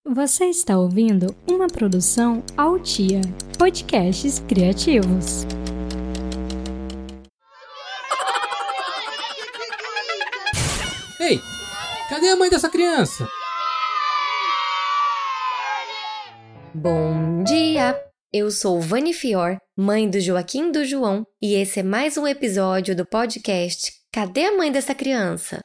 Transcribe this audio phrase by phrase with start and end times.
[0.09, 3.21] Você está ouvindo uma produção Altia,
[3.59, 5.45] podcasts criativos.
[12.09, 13.29] Cadê a mãe dessa criança?
[16.73, 18.01] Bom dia!
[18.33, 22.95] Eu sou Vani Fior, mãe do Joaquim do João, e esse é mais um episódio
[22.95, 25.61] do podcast Cadê a mãe dessa criança?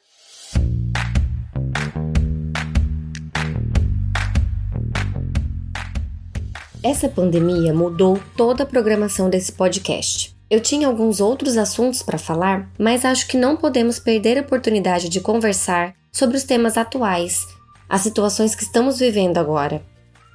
[6.84, 10.36] Essa pandemia mudou toda a programação desse podcast.
[10.50, 15.08] Eu tinha alguns outros assuntos para falar, mas acho que não podemos perder a oportunidade
[15.08, 17.48] de conversar sobre os temas atuais,
[17.88, 19.82] as situações que estamos vivendo agora.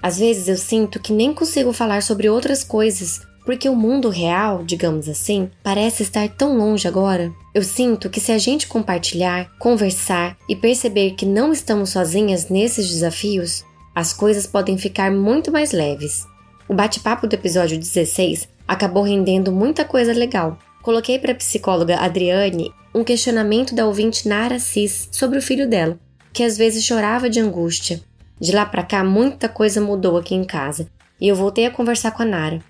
[0.02, 4.64] Às vezes eu sinto que nem consigo falar sobre outras coisas, porque o mundo real,
[4.64, 7.32] digamos assim, parece estar tão longe agora.
[7.54, 12.88] Eu sinto que se a gente compartilhar, conversar e perceber que não estamos sozinhas nesses
[12.88, 16.26] desafios, as coisas podem ficar muito mais leves.
[16.68, 20.58] O bate-papo do episódio 16 acabou rendendo muita coisa legal.
[20.86, 25.98] Coloquei para a psicóloga Adriane um questionamento da ouvinte Nara Cis sobre o filho dela,
[26.32, 28.00] que às vezes chorava de angústia.
[28.38, 30.86] De lá para cá, muita coisa mudou aqui em casa
[31.20, 32.62] e eu voltei a conversar com a Nara.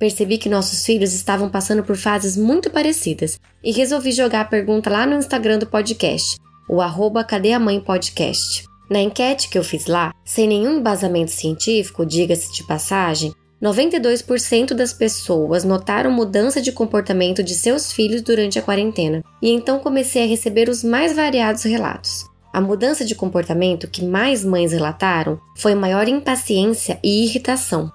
[0.00, 4.90] Percebi que nossos filhos estavam passando por fases muito parecidas e resolvi jogar a pergunta
[4.90, 8.64] lá no Instagram do podcast, o arroba Cadê a Mãe Podcast.
[8.90, 14.92] Na enquete que eu fiz lá, sem nenhum embasamento científico, diga-se de passagem, 92% das
[14.92, 20.26] pessoas notaram mudança de comportamento de seus filhos durante a quarentena, e então comecei a
[20.26, 22.24] receber os mais variados relatos.
[22.52, 27.92] A mudança de comportamento que mais mães relataram foi maior impaciência e irritação.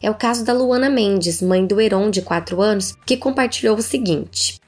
[0.00, 3.82] É o caso da Luana Mendes, mãe do Heron, de 4 anos, que compartilhou o
[3.82, 4.60] seguinte: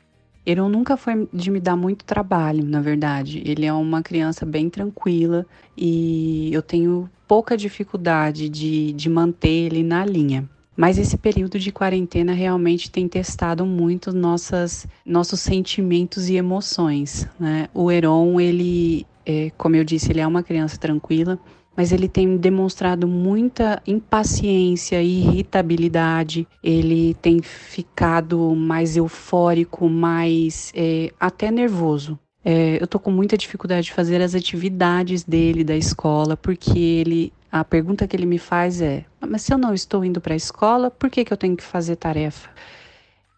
[0.44, 3.40] Heron nunca foi de me dar muito trabalho, na verdade.
[3.46, 5.46] Ele é uma criança bem tranquila
[5.76, 10.50] e eu tenho pouca dificuldade de, de manter ele na linha.
[10.76, 17.28] Mas esse período de quarentena realmente tem testado muito nossas, nossos sentimentos e emoções.
[17.38, 17.68] Né?
[17.72, 21.38] O Heron, ele, é, como eu disse, ele é uma criança tranquila,
[21.76, 26.48] mas ele tem demonstrado muita impaciência e irritabilidade.
[26.64, 32.18] Ele tem ficado mais eufórico, mais é, até nervoso.
[32.44, 37.32] É, eu tô com muita dificuldade de fazer as atividades dele da escola, porque ele.
[37.52, 40.36] A pergunta que ele me faz é: mas se eu não estou indo para a
[40.36, 42.48] escola, por que, que eu tenho que fazer tarefa?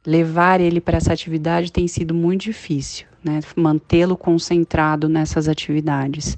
[0.07, 3.41] Levar ele para essa atividade tem sido muito difícil, né?
[3.57, 6.37] Mantê-lo concentrado nessas atividades.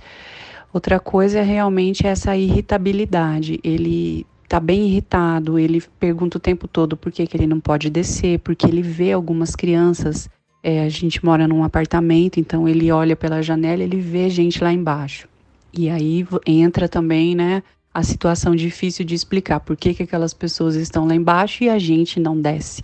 [0.72, 3.60] Outra coisa é realmente essa irritabilidade.
[3.62, 7.90] Ele tá bem irritado, ele pergunta o tempo todo por que, que ele não pode
[7.90, 10.28] descer, porque ele vê algumas crianças
[10.64, 14.72] é, a gente mora num apartamento, então ele olha pela janela, ele vê gente lá
[14.72, 15.28] embaixo.
[15.70, 17.62] E aí entra também, né,
[17.94, 21.78] a situação difícil de explicar por que, que aquelas pessoas estão lá embaixo e a
[21.78, 22.82] gente não desce.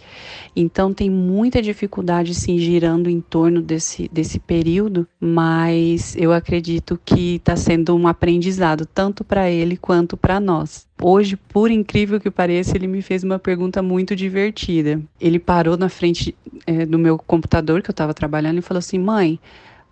[0.55, 7.37] Então tem muita dificuldade sim girando em torno desse, desse período, mas eu acredito que
[7.37, 10.89] está sendo um aprendizado tanto para ele quanto para nós.
[11.03, 15.01] Hoje, por incrível que pareça, ele me fez uma pergunta muito divertida.
[15.21, 18.99] Ele parou na frente é, do meu computador que eu estava trabalhando e falou assim:
[18.99, 19.41] Mãe,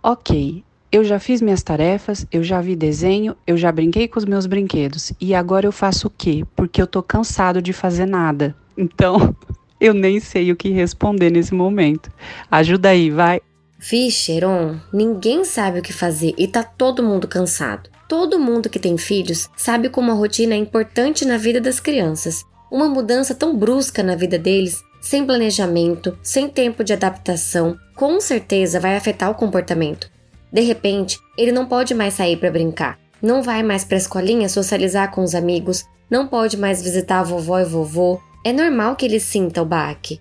[0.03, 4.25] ok, eu já fiz minhas tarefas, eu já vi desenho, eu já brinquei com os
[4.25, 5.13] meus brinquedos.
[5.21, 6.43] E agora eu faço o quê?
[6.55, 8.55] Porque eu tô cansado de fazer nada.
[8.75, 9.35] Então,
[9.79, 12.11] eu nem sei o que responder nesse momento.
[12.49, 13.39] Ajuda aí, vai.
[13.77, 17.89] Vixe, Heron, ninguém sabe o que fazer e tá todo mundo cansado.
[18.07, 22.43] Todo mundo que tem filhos sabe como a rotina é importante na vida das crianças.
[22.71, 28.79] Uma mudança tão brusca na vida deles, sem planejamento, sem tempo de adaptação, com certeza
[28.79, 30.09] vai afetar o comportamento.
[30.51, 34.49] De repente, ele não pode mais sair para brincar, não vai mais para a escolinha
[34.49, 38.19] socializar com os amigos, não pode mais visitar a vovó e vovô.
[38.43, 40.19] É normal que ele sinta o baque.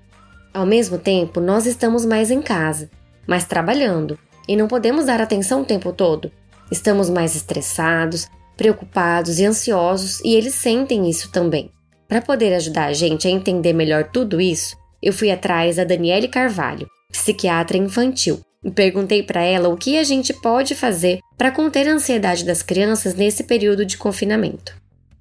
[0.53, 2.91] Ao mesmo tempo, nós estamos mais em casa,
[3.27, 4.19] mas trabalhando.
[4.49, 6.33] e não podemos dar atenção o tempo todo.
[6.71, 8.27] Estamos mais estressados,
[8.57, 11.71] preocupados e ansiosos e eles sentem isso também.
[12.09, 16.29] Para poder ajudar a gente a entender melhor tudo isso, eu fui atrás da Daniele
[16.29, 18.41] Carvalho, psiquiatra infantil,
[18.75, 23.15] perguntei para ela o que a gente pode fazer para conter a ansiedade das crianças
[23.15, 24.77] nesse período de confinamento.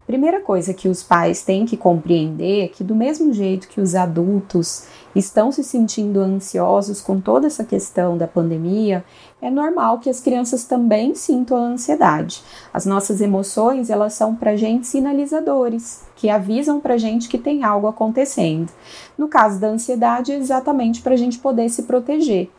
[0.07, 3.93] Primeira coisa que os pais têm que compreender é que, do mesmo jeito que os
[3.93, 9.03] adultos estão se sentindo ansiosos com toda essa questão da pandemia,
[9.41, 12.41] é normal que as crianças também sintam a ansiedade.
[12.73, 17.87] As nossas emoções, elas são para gente sinalizadores, que avisam para gente que tem algo
[17.87, 18.71] acontecendo.
[19.17, 22.49] No caso da ansiedade, é exatamente para a gente poder se proteger.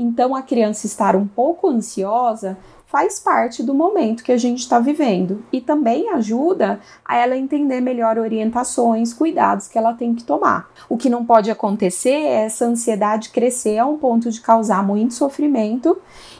[0.00, 2.56] Então, a criança estar um pouco ansiosa
[2.86, 7.80] faz parte do momento que a gente está vivendo e também ajuda a ela entender
[7.80, 10.70] melhor orientações, cuidados que ela tem que tomar.
[10.88, 15.12] O que não pode acontecer é essa ansiedade crescer a um ponto de causar muito
[15.12, 15.98] sofrimento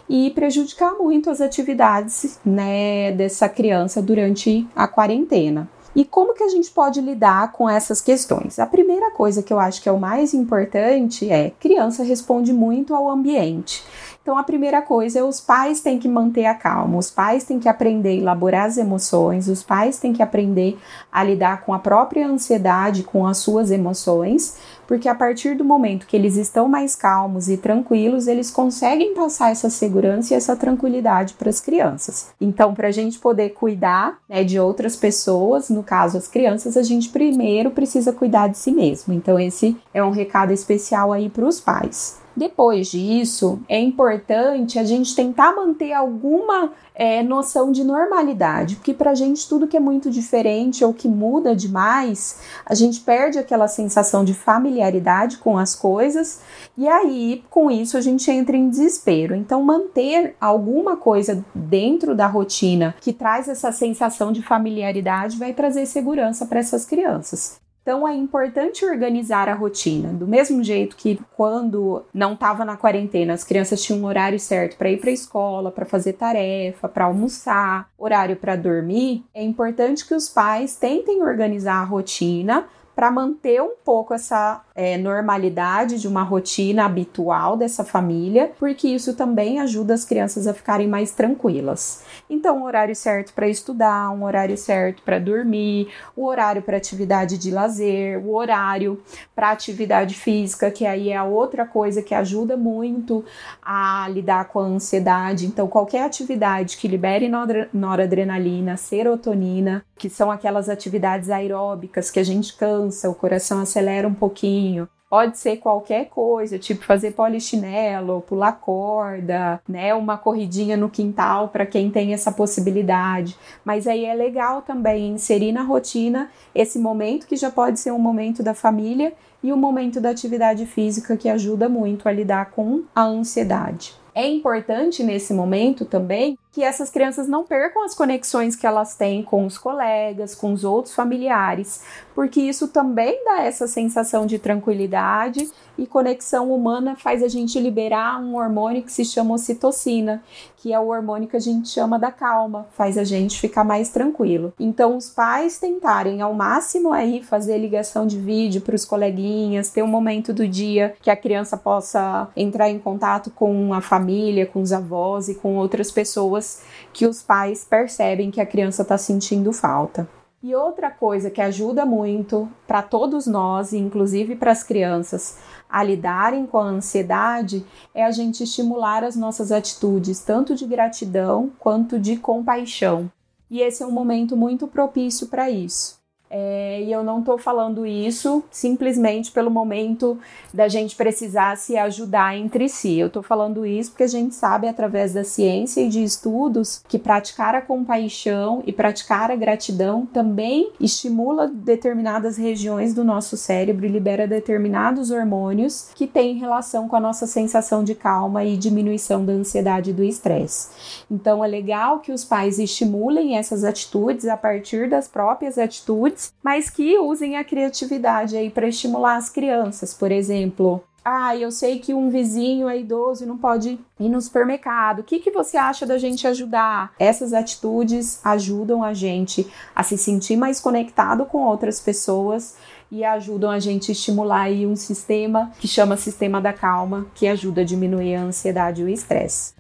[0.09, 5.69] e prejudicar muito as atividades né, dessa criança durante a quarentena.
[5.97, 8.59] E como que a gente pode lidar com essas questões?
[8.59, 12.95] A primeira coisa que eu acho que é o mais importante é criança responde muito
[12.95, 13.85] ao ambiente.
[14.23, 17.59] Então, a primeira coisa é os pais têm que manter a calma, os pais têm
[17.59, 20.79] que aprender a elaborar as emoções, os pais têm que aprender
[21.11, 24.59] a lidar com a própria ansiedade, com as suas emoções,
[24.89, 29.53] porque a partir do momento que eles estão mais calmos e tranquilos, eles conseguem passar
[29.53, 32.31] essa segurança e essa tranquilidade para as crianças.
[32.41, 36.83] Então, para a gente poder cuidar né, de outras pessoas, no caso as crianças, a
[36.83, 39.13] gente primeiro precisa cuidar de si mesmo.
[39.13, 42.17] Então, esse é um recado especial aí para os pais.
[42.39, 49.11] Depois disso, é importante a gente tentar manter alguma é, noção de normalidade, porque para
[49.11, 53.67] a gente tudo que é muito diferente ou que muda demais, a gente perde aquela
[53.67, 56.41] sensação de familiaridade com as coisas
[56.77, 59.35] e aí com isso a gente entra em desespero.
[59.35, 65.87] Então, manter alguma coisa dentro da rotina que traz essa sensação de familiaridade vai trazer
[65.87, 67.61] segurança para essas crianças.
[67.89, 70.13] Então é importante organizar a rotina.
[70.13, 74.77] Do mesmo jeito que quando não estava na quarentena, as crianças tinham um horário certo
[74.77, 80.07] para ir para a escola, para fazer tarefa, para almoçar, horário para dormir, é importante
[80.07, 82.67] que os pais tentem organizar a rotina
[82.99, 89.15] para manter um pouco essa é, normalidade de uma rotina habitual dessa família, porque isso
[89.15, 92.03] também ajuda as crianças a ficarem mais tranquilas.
[92.29, 95.87] Então, o horário certo para estudar, um horário certo para dormir,
[96.17, 99.01] o horário para atividade de lazer, o horário
[99.33, 103.25] para atividade física, que aí é a outra coisa que ajuda muito
[103.63, 105.47] a lidar com a ansiedade.
[105.47, 107.31] Então, qualquer atividade que libere
[107.73, 112.57] noradrenalina, serotonina, que são aquelas atividades aeróbicas que a gente
[112.89, 114.89] cansa, o coração acelera um pouquinho.
[115.11, 121.65] Pode ser qualquer coisa, tipo fazer polichinelo, pular corda, né, uma corridinha no quintal para
[121.65, 123.35] quem tem essa possibilidade.
[123.65, 127.99] Mas aí é legal também inserir na rotina esse momento que já pode ser um
[127.99, 132.51] momento da família e o um momento da atividade física que ajuda muito a lidar
[132.51, 133.95] com a ansiedade.
[134.15, 139.23] É importante nesse momento também que essas crianças não percam as conexões que elas têm
[139.23, 141.85] com os colegas, com os outros familiares,
[142.17, 148.21] porque isso também dá essa sensação de tranquilidade e conexão humana faz a gente liberar
[148.21, 150.21] um hormônio que se chama ocitocina,
[150.57, 153.91] que é o hormônio que a gente chama da calma, faz a gente ficar mais
[153.91, 154.53] tranquilo.
[154.59, 159.85] Então, os pais tentarem ao máximo aí fazer ligação de vídeo para os coleguinhas, ter
[159.85, 164.61] um momento do dia que a criança possa entrar em contato com a família, com
[164.61, 166.48] os avós e com outras pessoas
[166.93, 170.09] que os pais percebem que a criança está sentindo falta.
[170.41, 175.37] E outra coisa que ajuda muito para todos nós, inclusive para as crianças,
[175.69, 181.51] a lidarem com a ansiedade é a gente estimular as nossas atitudes, tanto de gratidão
[181.59, 183.11] quanto de compaixão.
[183.51, 185.98] E esse é um momento muito propício para isso.
[186.31, 190.19] É, e eu não estou falando isso simplesmente pelo momento
[190.53, 192.99] da gente precisar se ajudar entre si.
[192.99, 196.99] Eu estou falando isso porque a gente sabe, através da ciência e de estudos, que
[196.99, 203.89] praticar a compaixão e praticar a gratidão também estimula determinadas regiões do nosso cérebro e
[203.89, 209.33] libera determinados hormônios que têm relação com a nossa sensação de calma e diminuição da
[209.33, 210.69] ansiedade e do estresse.
[211.11, 216.71] Então, é legal que os pais estimulem essas atitudes a partir das próprias atitudes mas
[216.71, 219.95] que usem a criatividade aí para estimular as crianças.
[219.95, 224.21] Por exemplo, ah, eu sei que um vizinho é idoso e não pode ir no
[224.21, 224.99] supermercado.
[224.99, 226.93] O que, que você acha da gente ajudar?
[226.99, 232.57] Essas atitudes ajudam a gente a se sentir mais conectado com outras pessoas
[232.91, 237.27] e ajudam a gente a estimular aí um sistema que chama sistema da calma, que
[237.27, 239.55] ajuda a diminuir a ansiedade e o estresse.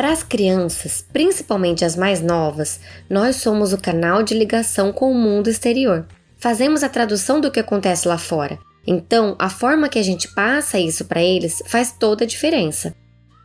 [0.00, 5.14] Para as crianças, principalmente as mais novas, nós somos o canal de ligação com o
[5.14, 6.06] mundo exterior.
[6.38, 8.58] Fazemos a tradução do que acontece lá fora.
[8.86, 12.94] Então, a forma que a gente passa isso para eles faz toda a diferença.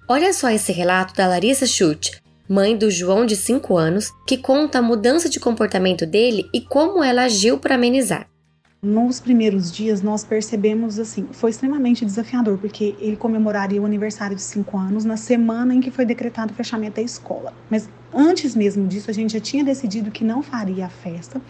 [0.07, 4.79] Olha só esse relato da Larissa Schultz, mãe do João de 5 anos, que conta
[4.79, 8.29] a mudança de comportamento dele e como ela agiu para amenizar.
[8.85, 14.43] Nos primeiros dias, nós percebemos assim, foi extremamente desafiador, porque ele comemoraria o aniversário de
[14.43, 17.51] 5 anos na semana em que foi decretado o fechamento da escola.
[17.67, 21.41] Mas antes mesmo disso, a gente já tinha decidido que não faria a festa,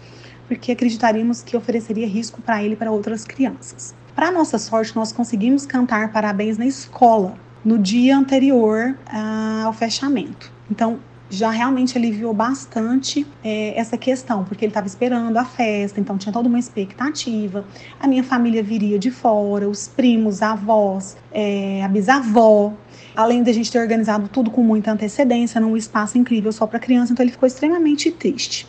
[0.48, 3.94] porque acreditaríamos que ofereceria risco para ele e para outras crianças.
[4.14, 10.50] Para nossa sorte, nós conseguimos cantar parabéns na escola no dia anterior uh, ao fechamento.
[10.70, 16.16] Então, já realmente aliviou bastante é, essa questão, porque ele estava esperando a festa, então
[16.16, 17.64] tinha toda uma expectativa.
[17.98, 22.72] A minha família viria de fora, os primos, avós, é, a bisavó.
[23.14, 27.12] Além da gente ter organizado tudo com muita antecedência, num espaço incrível só para criança,
[27.12, 28.66] então ele ficou extremamente triste.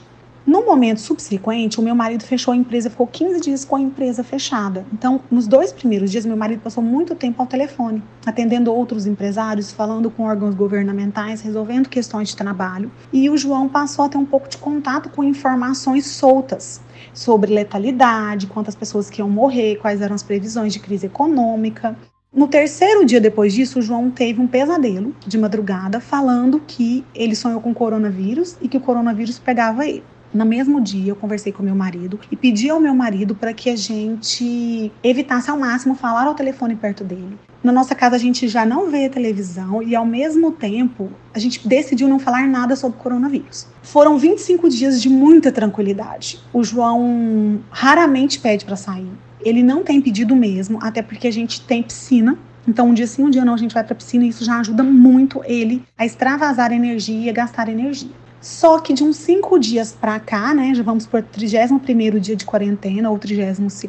[0.47, 4.23] No momento subsequente, o meu marido fechou a empresa, ficou 15 dias com a empresa
[4.23, 4.85] fechada.
[4.93, 9.73] Então, nos dois primeiros dias, meu marido passou muito tempo ao telefone, atendendo outros empresários,
[9.73, 12.89] falando com órgãos governamentais, resolvendo questões de trabalho.
[13.11, 16.79] E o João passou a ter um pouco de contato com informações soltas
[17.13, 21.93] sobre letalidade, quantas pessoas que iam morrer, quais eram as previsões de crise econômica.
[22.33, 27.35] No terceiro dia depois disso, o João teve um pesadelo de madrugada falando que ele
[27.35, 30.03] sonhou com coronavírus e que o coronavírus pegava ele.
[30.33, 33.69] No mesmo dia, eu conversei com meu marido e pedi ao meu marido para que
[33.69, 37.37] a gente evitasse ao máximo falar ao telefone perto dele.
[37.63, 41.67] Na nossa casa, a gente já não vê televisão e, ao mesmo tempo, a gente
[41.67, 43.67] decidiu não falar nada sobre coronavírus.
[43.81, 46.39] Foram 25 dias de muita tranquilidade.
[46.53, 49.11] O João raramente pede para sair.
[49.41, 53.23] Ele não tem pedido mesmo, até porque a gente tem piscina então, um dia sim,
[53.23, 55.85] um dia não, a gente vai para a piscina e isso já ajuda muito ele
[55.97, 58.11] a extravasar energia, gastar energia.
[58.39, 62.45] Só que de uns cinco dias para cá, né, já vamos por 31 dia de
[62.45, 63.85] quarentena ou 32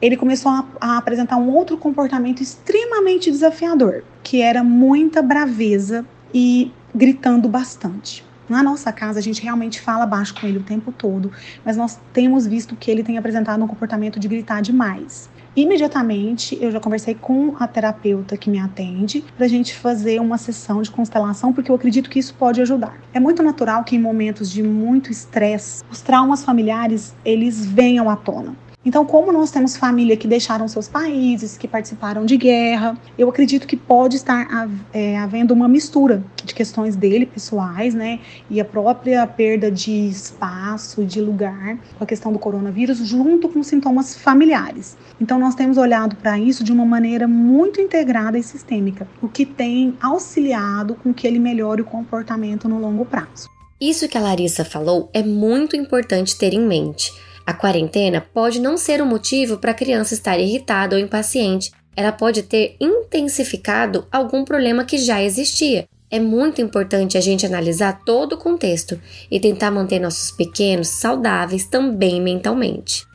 [0.00, 6.70] ele começou a, a, apresentar um outro comportamento extremamente desafiador, que era muita braveza e
[6.94, 8.24] gritando bastante.
[8.48, 11.30] Na nossa casa, a gente realmente fala baixo com ele o tempo todo,
[11.64, 15.28] mas nós temos visto que ele tem apresentado um comportamento de gritar demais.
[15.58, 20.38] Imediatamente, eu já conversei com a terapeuta que me atende para a gente fazer uma
[20.38, 22.96] sessão de constelação, porque eu acredito que isso pode ajudar.
[23.12, 28.14] É muito natural que em momentos de muito estresse, os traumas familiares eles venham à
[28.14, 28.54] tona.
[28.84, 33.66] Então, como nós temos família que deixaram seus países, que participaram de guerra, eu acredito
[33.66, 39.26] que pode estar é, havendo uma mistura de questões dele pessoais, né, e a própria
[39.26, 44.96] perda de espaço, de lugar, com a questão do coronavírus, junto com sintomas familiares.
[45.20, 49.44] Então, nós temos olhado para isso de uma maneira muito integrada e sistêmica, o que
[49.44, 53.50] tem auxiliado com que ele melhore o comportamento no longo prazo.
[53.80, 57.12] Isso que a Larissa falou é muito importante ter em mente
[57.48, 61.72] a quarentena pode não ser um motivo para a criança estar irritada ou impaciente.
[61.96, 65.88] Ela pode ter intensificado algum problema que já existia.
[66.10, 69.00] É muito importante a gente analisar todo o contexto
[69.30, 73.06] e tentar manter nossos pequenos saudáveis também mentalmente.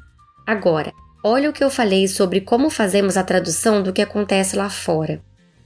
[0.48, 0.92] Agora,
[1.24, 5.22] olha o que eu falei sobre como fazemos a tradução do que acontece lá fora.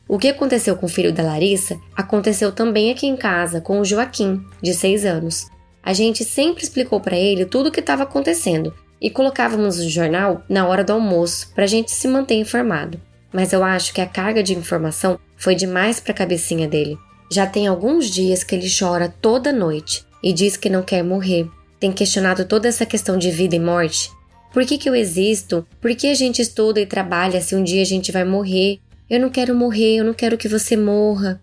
[0.09, 3.85] O que aconteceu com o filho da Larissa aconteceu também aqui em casa com o
[3.85, 5.47] Joaquim, de 6 anos.
[5.87, 10.43] A gente sempre explicou para ele tudo o que estava acontecendo e colocávamos o jornal
[10.49, 12.99] na hora do almoço para a gente se manter informado.
[13.31, 16.97] Mas eu acho que a carga de informação foi demais para a cabecinha dele.
[17.31, 21.47] Já tem alguns dias que ele chora toda noite e diz que não quer morrer.
[21.79, 24.11] Tem questionado toda essa questão de vida e morte.
[24.51, 25.65] Por que, que eu existo?
[25.79, 28.81] Por que a gente estuda e trabalha se um dia a gente vai morrer?
[29.09, 31.41] Eu não quero morrer, eu não quero que você morra.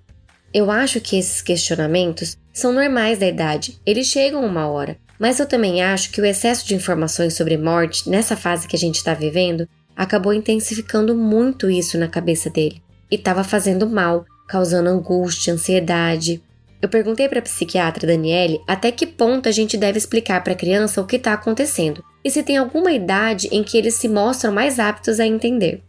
[0.52, 5.46] Eu acho que esses questionamentos são normais da idade, eles chegam uma hora, mas eu
[5.46, 9.12] também acho que o excesso de informações sobre morte nessa fase que a gente está
[9.12, 12.80] vivendo acabou intensificando muito isso na cabeça dele.
[13.10, 16.40] E estava fazendo mal, causando angústia, ansiedade.
[16.80, 20.56] Eu perguntei para a psiquiatra Daniele até que ponto a gente deve explicar para a
[20.56, 22.04] criança o que está acontecendo.
[22.24, 25.82] E se tem alguma idade em que eles se mostram mais aptos a entender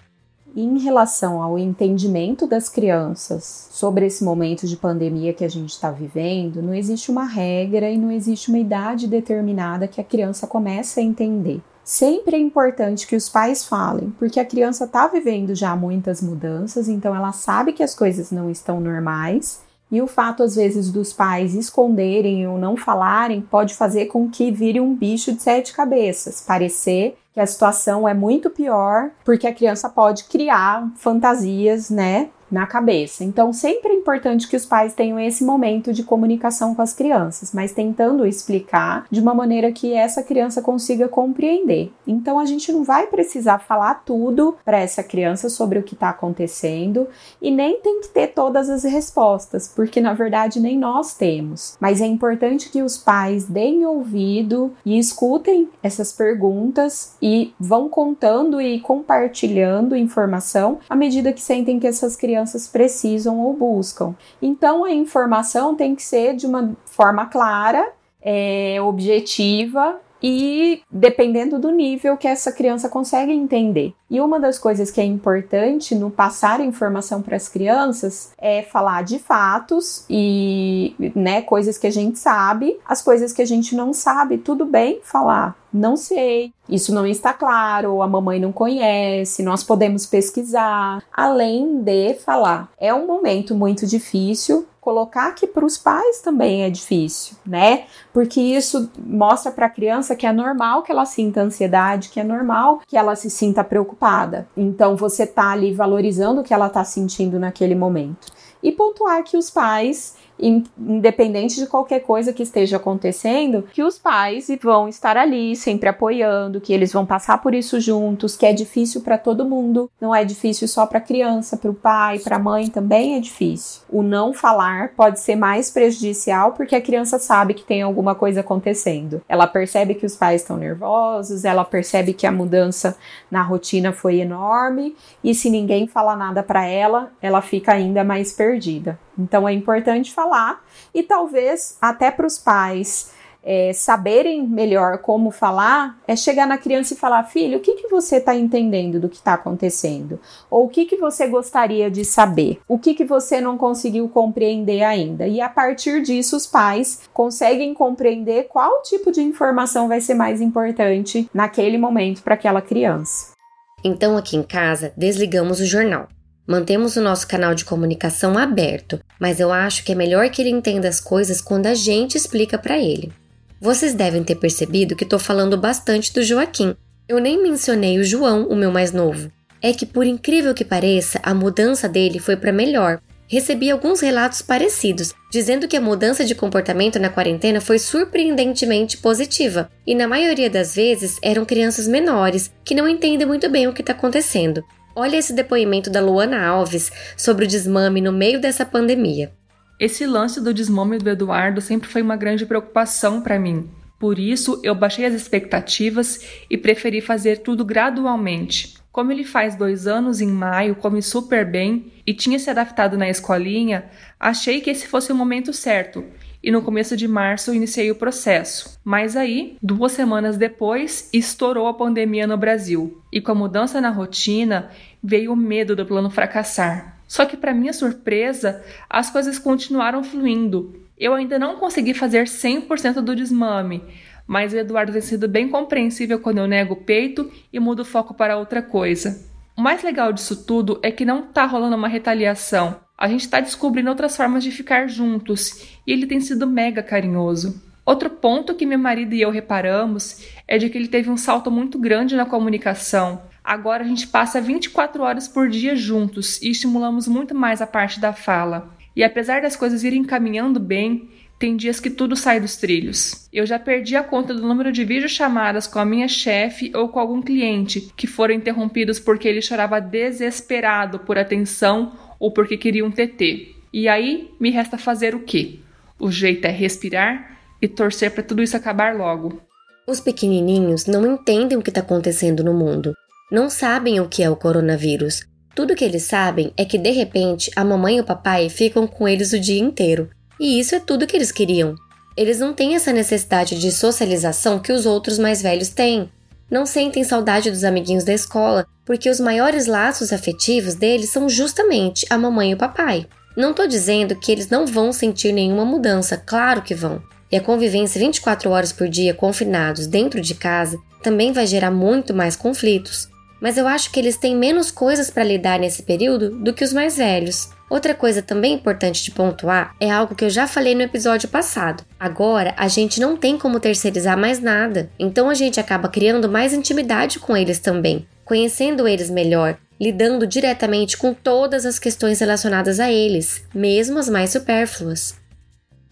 [0.55, 5.91] em relação ao entendimento das crianças sobre esse momento de pandemia que a gente está
[5.91, 10.99] vivendo, não existe uma regra e não existe uma idade determinada que a criança comece
[10.99, 11.61] a entender.
[11.83, 16.87] Sempre é importante que os pais falem, porque a criança está vivendo já muitas mudanças,
[16.87, 21.13] então ela sabe que as coisas não estão normais e o fato, às vezes, dos
[21.13, 26.41] pais esconderem ou não falarem pode fazer com que vire um bicho de sete cabeças,
[26.41, 32.29] parecer que a situação é muito pior, porque a criança pode criar fantasias, né?
[32.55, 33.21] Na cabeça.
[33.25, 37.51] Então, sempre é importante que os pais tenham esse momento de comunicação com as crianças,
[37.53, 41.91] mas tentando explicar de uma maneira que essa criança consiga compreender.
[42.07, 46.11] Então, a gente não vai precisar falar tudo para essa criança sobre o que está
[46.11, 47.09] acontecendo
[47.41, 51.75] e nem tem que ter todas as respostas, porque na verdade nem nós temos.
[51.77, 58.61] Mas é importante que os pais deem ouvido e escutem essas perguntas e vão contando
[58.61, 64.13] e compartilhando informação à medida que sentem que essas crianças precisam ou buscam.
[64.41, 71.69] Então a informação tem que ser de uma forma clara, é, objetiva e dependendo do
[71.69, 73.93] nível que essa criança consegue entender.
[74.09, 79.03] E uma das coisas que é importante no passar informação para as crianças é falar
[79.03, 83.93] de fatos e, né, coisas que a gente sabe, as coisas que a gente não
[83.93, 85.55] sabe, tudo bem falar.
[85.71, 92.15] Não sei, isso não está claro, a mamãe não conhece, nós podemos pesquisar, além de
[92.15, 92.71] falar.
[92.79, 97.85] É um momento muito difícil, colocar que para os pais também é difícil, né?
[98.13, 102.23] Porque isso mostra para a criança que é normal que ela sinta ansiedade, que é
[102.23, 104.47] normal que ela se sinta preocupada.
[104.55, 108.27] Então você tá ali valorizando o que ela tá sentindo naquele momento.
[108.61, 114.47] E pontuar que os pais independente de qualquer coisa que esteja acontecendo, que os pais
[114.61, 119.01] vão estar ali sempre apoiando, que eles vão passar por isso juntos, que é difícil
[119.01, 122.67] para todo mundo, não é difícil só para criança, para o pai, para a mãe
[122.67, 123.81] também é difícil.
[123.89, 128.41] O não falar pode ser mais prejudicial porque a criança sabe que tem alguma coisa
[128.41, 129.21] acontecendo.
[129.27, 132.97] Ela percebe que os pais estão nervosos, ela percebe que a mudança
[133.29, 138.31] na rotina foi enorme e se ninguém fala nada para ela, ela fica ainda mais
[138.31, 138.99] perdida.
[139.17, 143.13] Então é importante falar e talvez até para os pais
[143.45, 147.87] é, saberem melhor como falar, é chegar na criança e falar: filho, o que, que
[147.87, 150.19] você está entendendo do que está acontecendo?
[150.49, 152.59] Ou o que, que você gostaria de saber?
[152.67, 155.27] O que, que você não conseguiu compreender ainda?
[155.27, 160.41] E a partir disso, os pais conseguem compreender qual tipo de informação vai ser mais
[160.41, 163.35] importante naquele momento para aquela criança.
[163.83, 166.07] Então, aqui em casa, desligamos o jornal.
[166.47, 170.51] Mantemos o nosso canal de comunicação aberto, mas eu acho que é melhor que ele
[170.51, 173.11] entenda as coisas quando a gente explica para ele.
[173.59, 176.75] Vocês devem ter percebido que estou falando bastante do Joaquim.
[177.07, 179.31] Eu nem mencionei o João, o meu mais novo.
[179.59, 183.01] É que, por incrível que pareça, a mudança dele foi para melhor.
[183.27, 189.67] Recebi alguns relatos parecidos, dizendo que a mudança de comportamento na quarentena foi surpreendentemente positiva,
[189.87, 193.81] e na maioria das vezes eram crianças menores que não entendem muito bem o que
[193.81, 194.63] está acontecendo.
[194.97, 199.33] Olha esse depoimento da Luana Alves sobre o desmame no meio dessa pandemia.
[199.77, 203.69] Esse lance do desmame do Eduardo sempre foi uma grande preocupação para mim.
[203.99, 208.75] Por isso, eu baixei as expectativas e preferi fazer tudo gradualmente.
[208.89, 213.09] Como ele faz dois anos em maio, come super bem e tinha se adaptado na
[213.09, 216.05] escolinha, achei que esse fosse o momento certo
[216.45, 218.79] e no começo de março iniciei o processo.
[218.85, 223.89] Mas aí, duas semanas depois, estourou a pandemia no Brasil e com a mudança na
[223.89, 224.69] rotina
[225.03, 226.99] veio o medo do plano fracassar.
[227.07, 230.79] Só que, para minha surpresa, as coisas continuaram fluindo.
[230.95, 233.81] Eu ainda não consegui fazer 100% do desmame,
[234.27, 237.85] mas o Eduardo tem sido bem compreensível quando eu nego o peito e mudo o
[237.85, 239.25] foco para outra coisa.
[239.57, 242.84] O mais legal disso tudo é que não tá rolando uma retaliação.
[242.97, 247.61] A gente está descobrindo outras formas de ficar juntos e ele tem sido mega carinhoso.
[247.85, 251.51] Outro ponto que meu marido e eu reparamos é de que ele teve um salto
[251.51, 253.21] muito grande na comunicação.
[253.43, 257.99] Agora a gente passa 24 horas por dia juntos e estimulamos muito mais a parte
[257.99, 258.73] da fala.
[258.95, 263.27] E apesar das coisas irem caminhando bem, tem dias que tudo sai dos trilhos.
[263.31, 266.99] Eu já perdi a conta do número de videochamadas com a minha chefe ou com
[266.99, 272.91] algum cliente que foram interrompidos porque ele chorava desesperado por atenção ou porque queria um
[272.91, 273.55] TT.
[273.73, 275.59] E aí me resta fazer o quê?
[275.99, 279.41] O jeito é respirar e torcer para tudo isso acabar logo.
[279.87, 282.93] Os pequenininhos não entendem o que está acontecendo no mundo.
[283.31, 285.21] Não sabem o que é o coronavírus.
[285.53, 289.07] Tudo que eles sabem é que de repente a mamãe e o papai ficam com
[289.07, 291.75] eles o dia inteiro e isso é tudo que eles queriam.
[292.17, 296.09] Eles não têm essa necessidade de socialização que os outros mais velhos têm.
[296.49, 302.05] Não sentem saudade dos amiguinhos da escola, porque os maiores laços afetivos deles são justamente
[302.09, 303.07] a mamãe e o papai.
[303.35, 307.01] Não estou dizendo que eles não vão sentir nenhuma mudança, claro que vão.
[307.31, 312.13] E a convivência 24 horas por dia confinados dentro de casa também vai gerar muito
[312.13, 313.09] mais conflitos.
[313.41, 316.71] Mas eu acho que eles têm menos coisas para lidar nesse período do que os
[316.71, 317.49] mais velhos.
[317.69, 321.83] Outra coisa também importante de pontuar é algo que eu já falei no episódio passado.
[321.99, 326.53] Agora a gente não tem como terceirizar mais nada, então a gente acaba criando mais
[326.53, 332.91] intimidade com eles também, conhecendo eles melhor lidando diretamente com todas as questões relacionadas a
[332.91, 335.15] eles, mesmo as mais supérfluas.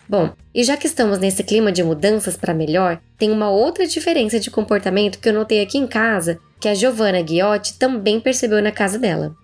[0.07, 4.39] Bom, e já que estamos nesse clima de mudanças para melhor, tem uma outra diferença
[4.39, 8.71] de comportamento que eu notei aqui em casa, que a Giovanna Guiotti também percebeu na
[8.71, 9.35] casa dela.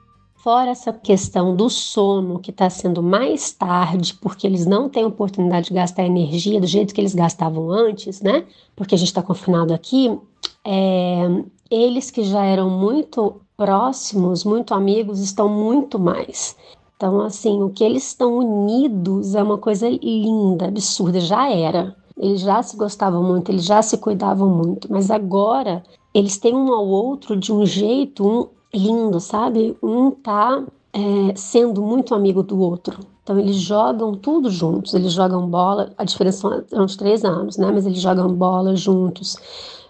[0.41, 5.67] Fora essa questão do sono, que está sendo mais tarde, porque eles não têm oportunidade
[5.67, 8.45] de gastar energia do jeito que eles gastavam antes, né?
[8.73, 10.17] Porque a gente está confinado aqui,
[10.63, 11.27] é,
[11.69, 16.55] eles que já eram muito próximos, muito amigos, estão muito mais.
[16.95, 21.93] Então, assim, o que eles estão unidos é uma coisa linda, absurda, já era.
[22.17, 26.73] Eles já se gostavam muito, eles já se cuidavam muito, mas agora eles têm um
[26.73, 29.77] ao outro de um jeito um, lindo, sabe?
[29.81, 32.99] Um tá é, sendo muito amigo do outro.
[33.23, 37.71] Então eles jogam tudo juntos, eles jogam bola, a diferença são uns três anos, né?
[37.71, 39.37] Mas eles jogam bola juntos,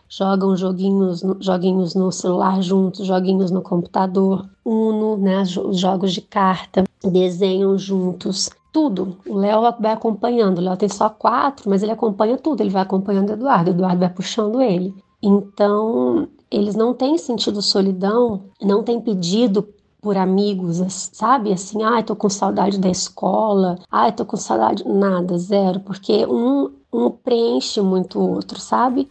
[0.09, 5.41] jogam joguinhos, joguinhos no celular juntos, joguinhos no computador, Uno, né?
[5.41, 8.51] Os jogos de carta, desenham juntos.
[8.71, 9.17] Tudo.
[9.27, 10.59] O Léo vai acompanhando.
[10.59, 12.61] O Léo tem só quatro, mas ele acompanha tudo.
[12.61, 13.71] Ele vai acompanhando o Eduardo.
[13.71, 14.93] O Eduardo vai puxando ele.
[15.23, 19.67] Então, eles não têm sentido solidão, não têm pedido
[20.01, 21.51] por amigos, sabe?
[21.51, 24.87] Assim, ai, ah, tô com saudade da escola, ai, ah, tô com saudade.
[24.87, 29.07] Nada, zero, porque um, um preenche muito o outro, sabe?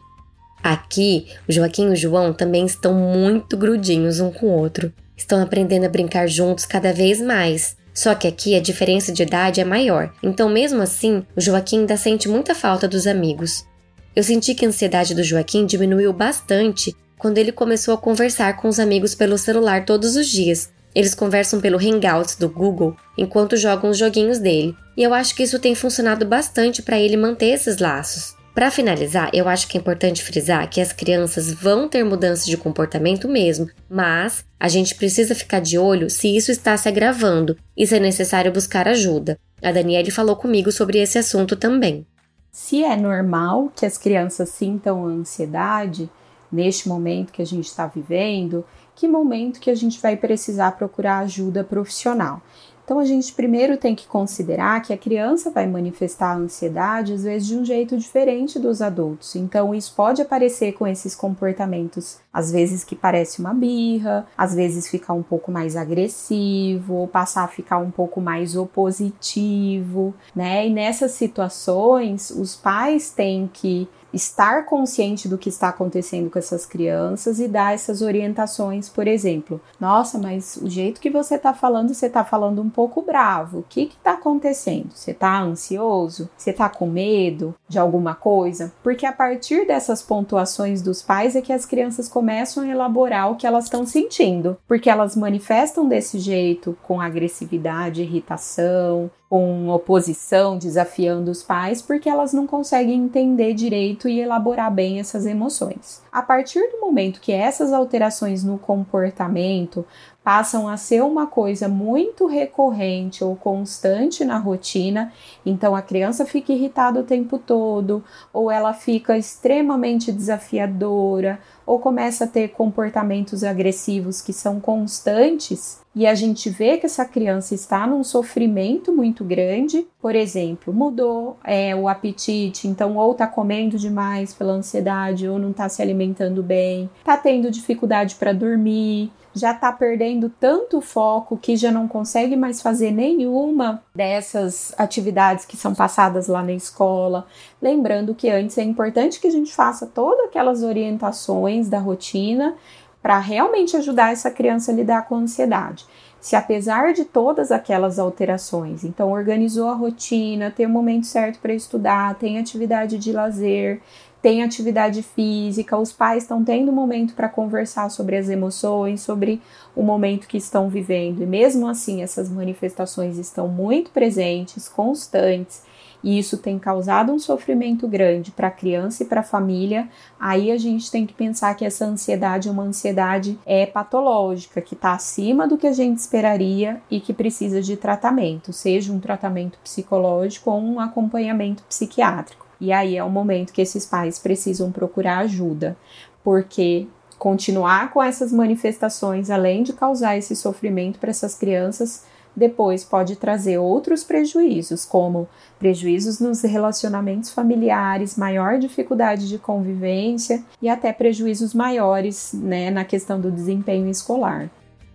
[0.62, 4.92] Aqui, o Joaquim e o João também estão muito grudinhos um com o outro.
[5.16, 7.76] Estão aprendendo a brincar juntos cada vez mais.
[7.94, 11.96] Só que aqui a diferença de idade é maior, então mesmo assim, o Joaquim ainda
[11.96, 13.66] sente muita falta dos amigos.
[14.14, 18.68] Eu senti que a ansiedade do Joaquim diminuiu bastante quando ele começou a conversar com
[18.68, 20.70] os amigos pelo celular todos os dias.
[20.94, 25.42] Eles conversam pelo Hangouts do Google enquanto jogam os joguinhos dele, e eu acho que
[25.42, 28.38] isso tem funcionado bastante para ele manter esses laços.
[28.54, 32.56] Para finalizar, eu acho que é importante frisar que as crianças vão ter mudanças de
[32.56, 37.86] comportamento mesmo, mas a gente precisa ficar de olho se isso está se agravando e
[37.86, 39.38] se é necessário buscar ajuda.
[39.62, 42.04] A Daniele falou comigo sobre esse assunto também.
[42.50, 46.10] Se é normal que as crianças sintam ansiedade,
[46.50, 51.18] neste momento que a gente está vivendo, que momento que a gente vai precisar procurar
[51.18, 52.42] ajuda profissional.
[52.88, 57.22] Então a gente primeiro tem que considerar que a criança vai manifestar a ansiedade às
[57.22, 59.36] vezes de um jeito diferente dos adultos.
[59.36, 64.88] Então isso pode aparecer com esses comportamentos, às vezes que parece uma birra, às vezes
[64.88, 70.66] ficar um pouco mais agressivo, ou passar a ficar um pouco mais opositivo, né?
[70.66, 76.64] E nessas situações, os pais têm que estar consciente do que está acontecendo com essas
[76.64, 79.60] crianças e dar essas orientações, por exemplo.
[79.80, 83.58] Nossa, mas o jeito que você está falando, você está falando um pouco bravo.
[83.58, 84.90] O que está acontecendo?
[84.94, 86.28] Você está ansioso?
[86.36, 88.72] Você está com medo de alguma coisa?
[88.82, 93.36] Porque a partir dessas pontuações dos pais é que as crianças começam a elaborar o
[93.36, 101.30] que elas estão sentindo, porque elas manifestam desse jeito com agressividade, irritação, com oposição, desafiando
[101.30, 106.02] os pais, porque elas não conseguem entender direito e elaborar bem essas emoções.
[106.10, 109.84] A partir do momento que essas alterações no comportamento
[110.24, 115.12] passam a ser uma coisa muito recorrente ou constante na rotina,
[115.44, 122.24] então a criança fica irritada o tempo todo, ou ela fica extremamente desafiadora, ou começa
[122.24, 127.84] a ter comportamentos agressivos que são constantes, e a gente vê que essa criança está
[127.84, 134.32] num sofrimento muito grande, por exemplo, mudou é, o apetite, então ou está comendo demais
[134.32, 139.72] pela ansiedade, ou não está se alimentando bem, está tendo dificuldade para dormir, já está
[139.72, 146.28] perdendo tanto foco que já não consegue mais fazer nenhuma dessas atividades que são passadas
[146.28, 147.26] lá na escola.
[147.60, 152.54] Lembrando que antes é importante que a gente faça todas aquelas orientações da rotina
[153.02, 155.86] para realmente ajudar essa criança a lidar com a ansiedade.
[156.20, 161.54] Se apesar de todas aquelas alterações, então organizou a rotina, tem o momento certo para
[161.54, 163.80] estudar, tem atividade de lazer,
[164.20, 169.40] tem atividade física, os pais estão tendo momento para conversar sobre as emoções, sobre
[169.76, 175.62] o momento que estão vivendo, e mesmo assim essas manifestações estão muito presentes, constantes,
[176.02, 180.50] e isso tem causado um sofrimento grande para a criança e para a família, aí
[180.50, 184.92] a gente tem que pensar que essa ansiedade é uma ansiedade é patológica, que está
[184.92, 190.50] acima do que a gente esperaria e que precisa de tratamento, seja um tratamento psicológico
[190.50, 192.46] ou um acompanhamento psiquiátrico.
[192.60, 195.76] E aí é o momento que esses pais precisam procurar ajuda,
[196.24, 196.86] porque
[197.18, 202.04] continuar com essas manifestações, além de causar esse sofrimento para essas crianças,
[202.36, 210.68] depois pode trazer outros prejuízos, como prejuízos nos relacionamentos familiares, maior dificuldade de convivência e
[210.68, 214.50] até prejuízos maiores né, na questão do desempenho escolar.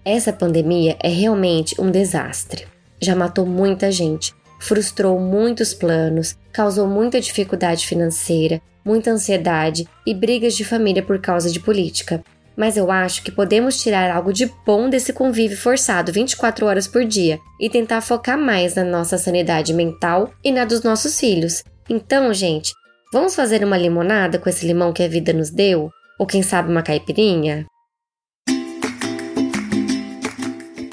[0.06, 2.68] Essa pandemia é realmente um desastre.
[3.02, 10.56] Já matou muita gente, frustrou muitos planos, causou muita dificuldade financeira, muita ansiedade e brigas
[10.56, 12.24] de família por causa de política.
[12.56, 17.04] Mas eu acho que podemos tirar algo de bom desse convívio forçado 24 horas por
[17.04, 21.64] dia e tentar focar mais na nossa sanidade mental e na dos nossos filhos.
[21.90, 22.74] Então, gente,
[23.12, 25.90] vamos fazer uma limonada com esse limão que a vida nos deu?
[26.20, 27.66] Ou quem sabe uma caipirinha?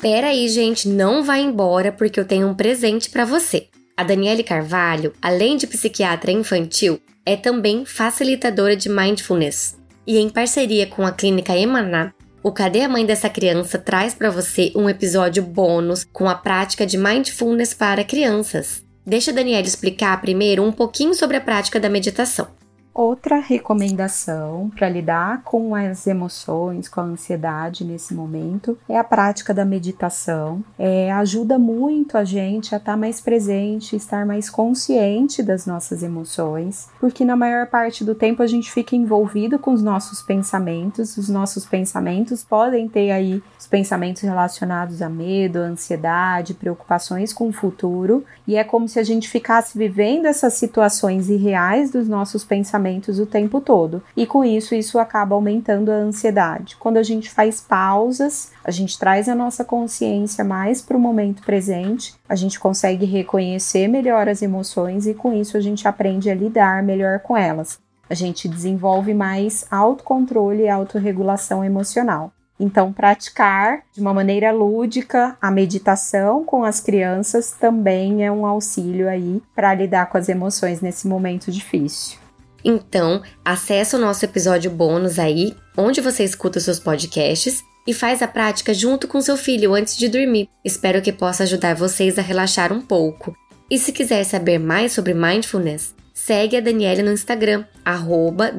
[0.00, 3.68] Pera aí, gente, não vai embora porque eu tenho um presente para você.
[3.94, 9.79] A Daniele Carvalho, além de psiquiatra infantil, é também facilitadora de mindfulness.
[10.06, 14.30] E em parceria com a clínica Emaná, o Cadê a Mãe dessa criança traz para
[14.30, 18.82] você um episódio bônus com a prática de mindfulness para crianças.
[19.06, 22.59] Deixa a Daniela explicar primeiro um pouquinho sobre a prática da meditação.
[22.92, 29.54] Outra recomendação para lidar com as emoções, com a ansiedade nesse momento é a prática
[29.54, 30.62] da meditação.
[30.76, 36.02] É, ajuda muito a gente a estar tá mais presente, estar mais consciente das nossas
[36.02, 41.16] emoções, porque na maior parte do tempo a gente fica envolvido com os nossos pensamentos.
[41.16, 47.52] Os nossos pensamentos podem ter aí os pensamentos relacionados a medo, ansiedade, preocupações com o
[47.52, 52.79] futuro, e é como se a gente ficasse vivendo essas situações irreais dos nossos pensamentos
[52.80, 54.02] pensamentos o tempo todo.
[54.16, 56.76] E com isso, isso acaba aumentando a ansiedade.
[56.76, 61.42] Quando a gente faz pausas, a gente traz a nossa consciência mais para o momento
[61.42, 66.34] presente, a gente consegue reconhecer melhor as emoções e com isso a gente aprende a
[66.34, 67.78] lidar melhor com elas.
[68.08, 72.32] A gente desenvolve mais autocontrole e autorregulação emocional.
[72.58, 79.08] Então, praticar de uma maneira lúdica a meditação com as crianças também é um auxílio
[79.08, 82.19] aí para lidar com as emoções nesse momento difícil.
[82.64, 88.22] Então, acessa o nosso episódio bônus aí, onde você escuta os seus podcasts e faz
[88.22, 90.48] a prática junto com seu filho antes de dormir.
[90.64, 93.34] Espero que possa ajudar vocês a relaxar um pouco.
[93.70, 98.52] E se quiser saber mais sobre mindfulness, segue a Daniele no Instagram, arroba.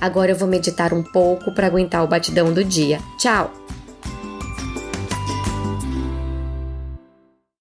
[0.00, 2.98] Agora eu vou meditar um pouco para aguentar o batidão do dia.
[3.18, 3.52] Tchau!